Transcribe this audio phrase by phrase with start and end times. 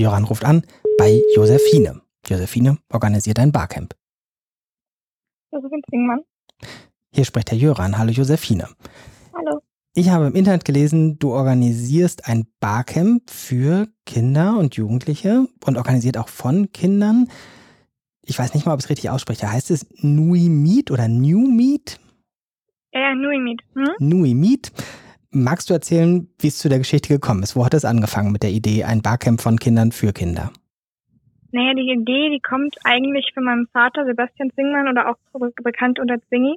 [0.00, 0.62] Jöran ruft an
[0.98, 2.00] bei Josephine.
[2.26, 3.94] Josephine organisiert ein Barcamp.
[5.52, 6.20] Josephine Zwingmann.
[7.12, 7.98] Hier spricht Herr Jöran.
[7.98, 8.68] Hallo Josephine.
[9.34, 9.60] Hallo.
[9.94, 16.16] Ich habe im Internet gelesen, du organisierst ein Barcamp für Kinder und Jugendliche und organisiert
[16.16, 17.28] auch von Kindern.
[18.22, 19.52] Ich weiß nicht mal, ob ich es richtig ausspreche.
[19.52, 22.00] Heißt es Nui Meet oder New Meet?
[22.92, 23.60] Ja, ja Nui Meet.
[23.74, 23.88] Hm?
[23.98, 24.72] Nui Meet.
[25.32, 27.54] Magst du erzählen, wie es zu der Geschichte gekommen ist?
[27.54, 30.50] Wo hat es angefangen mit der Idee, ein Barcamp von Kindern für Kinder?
[31.52, 35.16] Naja, die Idee, die kommt eigentlich von meinem Vater, Sebastian Zwingmann, oder auch
[35.62, 36.56] bekannt unter Zwingi.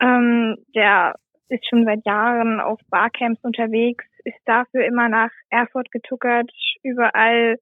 [0.00, 1.14] Ähm, der
[1.48, 6.50] ist schon seit Jahren auf Barcamps unterwegs, ist dafür immer nach Erfurt getuckert,
[6.82, 7.56] überall,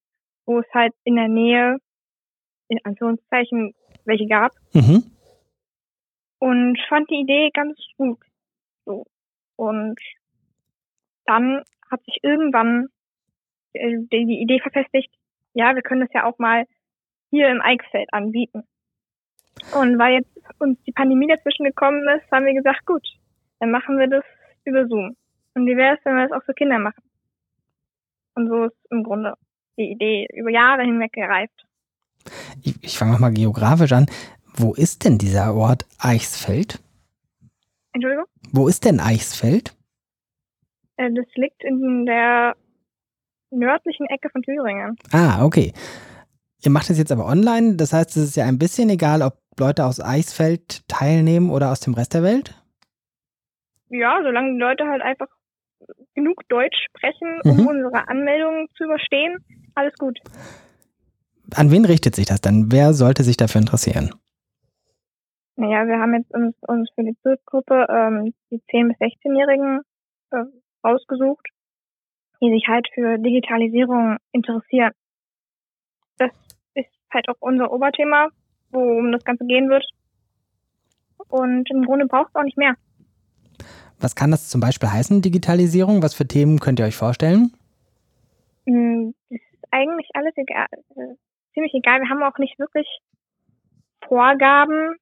[0.45, 1.79] wo es halt in der Nähe,
[2.69, 4.53] in Anführungszeichen, welche gab.
[4.73, 5.05] Mhm.
[6.39, 8.19] Und fand die Idee ganz gut.
[8.85, 9.05] So.
[9.57, 9.99] Und
[11.27, 12.89] dann hat sich irgendwann
[13.73, 15.13] äh, die Idee verfestigt,
[15.55, 16.65] ja, wir können das ja auch mal
[17.31, 18.65] hier im Eichsfeld anbieten.
[19.73, 23.07] Und weil jetzt uns die Pandemie dazwischen gekommen ist, haben wir gesagt, gut,
[23.59, 24.25] dann machen wir das
[24.65, 25.17] über Zoom.
[25.55, 27.03] Und wie wäre es, wenn wir das auch für Kinder machen?
[28.35, 29.35] Und so ist im Grunde
[29.79, 31.67] die Idee über Jahre hinweg gereift.
[32.63, 34.07] Ich, ich fange nochmal geografisch an.
[34.55, 36.83] Wo ist denn dieser Ort Eichsfeld?
[37.93, 38.27] Entschuldigung?
[38.53, 39.75] Wo ist denn Eichsfeld?
[40.97, 42.57] Äh, das liegt in der
[43.51, 44.97] nördlichen Ecke von Thüringen.
[45.13, 45.73] Ah, okay.
[46.63, 49.35] Ihr macht es jetzt aber online, das heißt, es ist ja ein bisschen egal, ob
[49.59, 52.55] Leute aus Eichsfeld teilnehmen oder aus dem Rest der Welt?
[53.89, 55.29] Ja, solange die Leute halt einfach
[56.15, 57.67] genug Deutsch sprechen, um mhm.
[57.67, 59.39] unsere Anmeldung zu überstehen,
[59.75, 60.19] alles gut.
[61.55, 62.73] An wen richtet sich das dann?
[62.73, 64.11] Wer sollte sich dafür interessieren?
[65.55, 69.81] Naja, wir haben jetzt uns, uns für die Zielgruppe ähm, die 10- bis 16-Jährigen
[70.33, 70.45] äh,
[70.87, 71.49] ausgesucht,
[72.41, 74.93] die sich halt für Digitalisierung interessieren.
[76.19, 76.31] Das
[76.75, 78.29] ist halt auch unser Oberthema,
[78.71, 79.85] worum das Ganze gehen wird.
[81.29, 82.75] Und im Grunde braucht es auch nicht mehr.
[83.99, 86.03] Was kann das zum Beispiel heißen, Digitalisierung?
[86.03, 87.53] Was für Themen könnt ihr euch vorstellen?
[88.67, 90.67] Hm, das ist eigentlich alles egal.
[91.55, 92.01] Ziemlich egal.
[92.01, 92.87] Wir haben auch nicht wirklich
[94.07, 94.97] Vorgaben.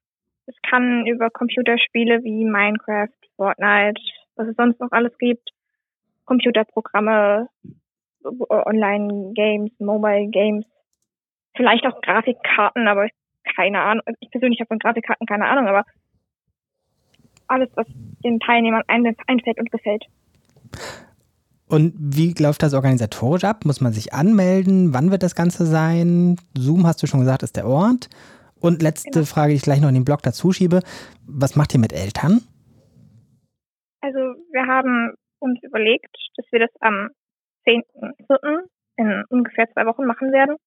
[0.45, 4.01] Es kann über Computerspiele wie Minecraft, Fortnite,
[4.35, 5.51] was es sonst noch alles gibt,
[6.25, 7.49] Computerprogramme,
[8.23, 10.65] Online-Games, Mobile-Games,
[11.55, 13.07] vielleicht auch Grafikkarten, aber
[13.55, 14.03] keine Ahnung.
[14.19, 15.85] Ich persönlich habe von Grafikkarten keine Ahnung, aber
[17.47, 17.87] alles, was
[18.23, 20.05] den Teilnehmern einfällt und gefällt.
[21.67, 23.65] Und wie läuft das organisatorisch ab?
[23.65, 24.93] Muss man sich anmelden?
[24.93, 26.37] Wann wird das Ganze sein?
[26.55, 28.09] Zoom, hast du schon gesagt, ist der Ort.
[28.59, 29.25] Und letzte genau.
[29.25, 30.81] Frage, die ich gleich noch in den Blog dazu schiebe.
[31.27, 32.41] Was macht ihr mit Eltern?
[34.01, 34.19] Also
[34.51, 37.09] wir haben uns überlegt, dass wir das am
[37.65, 38.67] 10.4.
[38.97, 40.57] in ungefähr zwei Wochen machen werden.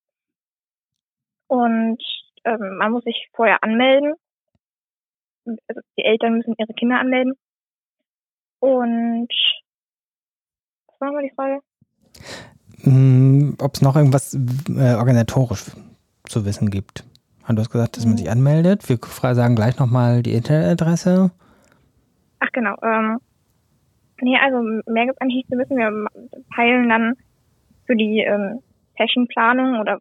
[1.46, 2.02] Und
[2.44, 4.14] ähm, man muss sich vorher anmelden
[5.66, 7.34] also die Eltern müssen ihre Kinder anmelden.
[8.60, 9.28] Und
[10.86, 11.60] was war nochmal die Frage?
[12.82, 15.66] Hm, Ob es noch irgendwas äh, organisatorisch
[16.24, 17.04] zu wissen gibt.
[17.48, 18.18] Du hast gesagt, dass man hm.
[18.18, 18.86] sich anmeldet.
[18.90, 18.98] Wir
[19.34, 21.30] sagen gleich nochmal die Internetadresse.
[22.40, 22.76] Ach genau.
[22.82, 23.18] Ähm,
[24.20, 25.76] nee, also mehr gibt es eigentlich nicht zu wissen.
[25.76, 26.06] Wir
[26.54, 27.14] peilen dann
[27.86, 28.62] für die ähm,
[28.96, 30.00] Sessionplanung oder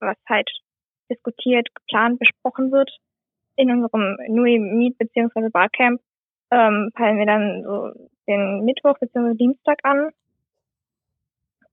[0.00, 0.50] was halt
[1.10, 2.90] diskutiert, geplant, besprochen wird,
[3.56, 5.50] in unserem Nui Meet bzw.
[5.50, 6.00] Barcamp
[6.50, 9.34] ähm, peilen wir dann so den Mittwoch bzw.
[9.34, 10.10] Dienstag an.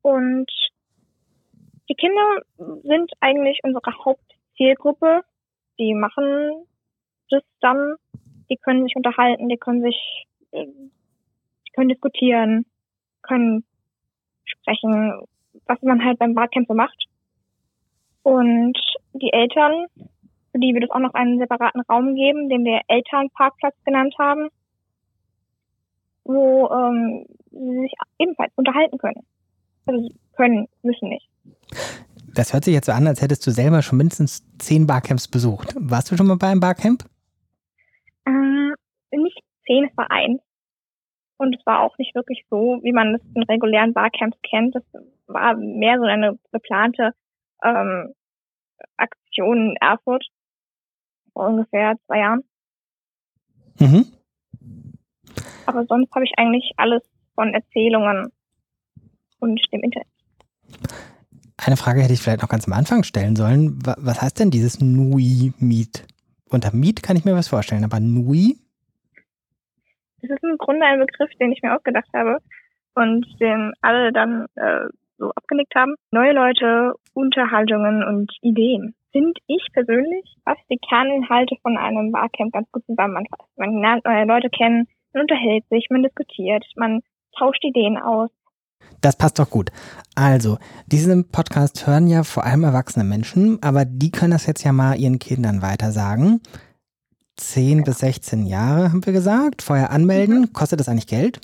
[0.02, 0.52] Und
[1.90, 2.42] die Kinder
[2.84, 5.22] sind eigentlich unsere Hauptzielgruppe.
[5.80, 6.66] Die machen
[7.30, 7.96] das dann,
[8.50, 10.66] die können sich unterhalten, die können sich, äh,
[11.78, 12.66] können diskutieren,
[13.22, 13.64] können
[14.44, 15.22] sprechen,
[15.66, 17.06] was man halt beim Barcamp so macht.
[18.24, 18.78] Und
[19.14, 19.86] die Eltern
[20.58, 24.50] für die wird es auch noch einen separaten Raum geben, den wir Elternparkplatz genannt haben,
[26.24, 29.24] wo ähm, sie sich ebenfalls unterhalten können.
[29.86, 31.30] Also können, müssen nicht.
[32.34, 35.76] Das hört sich jetzt so an, als hättest du selber schon mindestens zehn Barcamps besucht.
[35.78, 37.04] Warst du schon mal bei einem Barcamp?
[38.26, 38.74] Ähm,
[39.12, 40.42] nicht zehn, es war eins.
[41.38, 44.76] Und es war auch nicht wirklich so, wie man es in regulären Barcamps kennt.
[44.76, 44.84] Das
[45.28, 47.14] war mehr so eine geplante
[47.64, 48.14] ähm,
[48.98, 50.26] Aktion in Erfurt
[51.34, 52.44] vor ungefähr zwei Jahren.
[53.80, 54.06] Mhm.
[55.68, 57.04] Aber sonst habe ich eigentlich alles
[57.36, 58.32] von Erzählungen
[59.40, 60.08] und dem Internet.
[61.58, 63.80] Eine Frage hätte ich vielleicht noch ganz am Anfang stellen sollen.
[63.84, 66.08] Was heißt denn dieses Nui Meet?
[66.50, 68.58] Unter Meet kann ich mir was vorstellen, aber Nui?
[70.22, 72.40] Das ist im Grunde ein Begriff, den ich mir ausgedacht habe
[72.96, 74.88] und den alle dann äh,
[75.18, 75.96] so abgelegt haben.
[76.12, 78.96] Neue Leute, Unterhaltungen und Ideen.
[79.12, 83.50] Finde ich persönlich, was die Kerninhalte von einem Barcamp ganz gut zusammenfasst.
[83.56, 87.02] Man lernt neue Leute kennen, man unterhält sich, man diskutiert, man
[87.38, 88.30] tauscht Ideen aus.
[89.02, 89.72] Das passt doch gut.
[90.16, 94.72] Also, diesen Podcast hören ja vor allem erwachsene Menschen, aber die können das jetzt ja
[94.72, 96.42] mal ihren Kindern weitersagen.
[97.38, 99.62] 10 bis 16 Jahre haben wir gesagt.
[99.62, 100.42] Vorher anmelden.
[100.42, 100.54] Mhm.
[100.54, 101.40] Kostet das eigentlich Geld?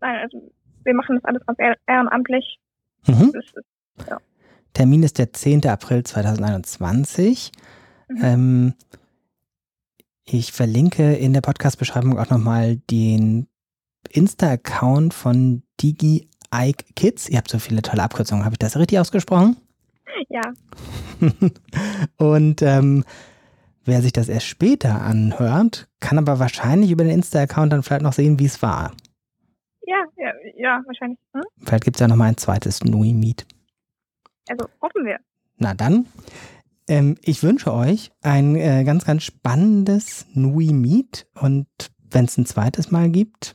[0.00, 0.52] Nein, also
[0.84, 2.58] wir machen das alles ganz ehrenamtlich.
[3.06, 3.32] Mhm.
[3.34, 3.54] Ist,
[4.08, 4.18] ja.
[4.72, 5.66] Termin ist der 10.
[5.66, 7.52] April 2021.
[8.08, 8.16] Mhm.
[8.22, 8.74] Ähm,
[10.24, 13.46] ich verlinke in der Podcast-Beschreibung auch nochmal den
[14.10, 17.28] Insta-Account von Digi Ike Kids.
[17.28, 18.44] Ihr habt so viele tolle Abkürzungen.
[18.44, 19.56] Habe ich das richtig ausgesprochen?
[20.28, 20.42] Ja.
[22.16, 23.04] Und ähm,
[23.86, 28.12] wer sich das erst später anhört, kann aber wahrscheinlich über den Insta-Account dann vielleicht noch
[28.12, 28.92] sehen, wie es war.
[29.86, 31.18] Ja, ja, ja, wahrscheinlich.
[31.32, 31.42] Hm?
[31.64, 33.46] Vielleicht gibt es ja noch mal ein zweites Nui Meet.
[34.48, 35.18] Also hoffen wir.
[35.58, 36.06] Na dann.
[36.88, 41.66] Ähm, ich wünsche euch ein äh, ganz, ganz spannendes Nui Meet und
[42.10, 43.54] wenn es ein zweites Mal gibt,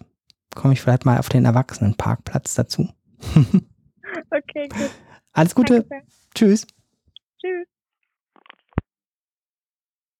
[0.54, 2.90] komme ich vielleicht mal auf den Erwachsenenparkplatz dazu.
[3.36, 4.92] okay, gut.
[5.34, 5.86] Alles Gute.
[6.36, 6.68] Tschüss.
[7.40, 7.71] Tschüss.